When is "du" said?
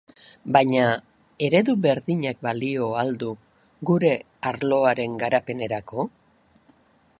3.25-3.29